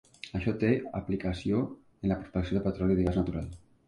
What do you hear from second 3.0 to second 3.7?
i gas natural.